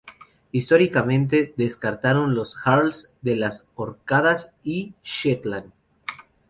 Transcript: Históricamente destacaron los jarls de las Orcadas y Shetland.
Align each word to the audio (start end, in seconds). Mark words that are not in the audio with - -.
Históricamente 0.51 1.53
destacaron 1.57 2.33
los 2.33 2.55
jarls 2.55 3.11
de 3.21 3.35
las 3.35 3.67
Orcadas 3.75 4.49
y 4.63 4.95
Shetland. 5.03 5.71